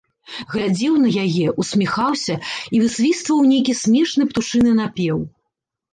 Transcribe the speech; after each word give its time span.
Глядзеў 0.53 0.95
на 1.03 1.09
яе, 1.25 1.43
усміхаўся 1.63 2.35
і 2.77 2.81
высвістваў 2.85 3.45
нейкі 3.53 3.73
смешны 3.85 4.23
птушыны 4.33 4.71
напеў. 4.83 5.17